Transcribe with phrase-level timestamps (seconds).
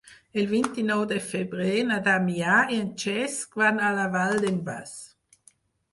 [0.43, 5.01] El vint-i-nou de febrer na Damià i en Cesc van a la Vall d'en Bas.